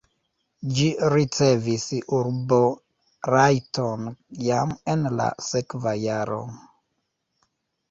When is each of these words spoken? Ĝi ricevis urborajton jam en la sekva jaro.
Ĝi 0.77 0.85
ricevis 1.13 1.85
urborajton 2.19 4.09
jam 4.49 4.75
en 4.97 5.07
la 5.21 5.31
sekva 5.51 5.97
jaro. 6.09 6.43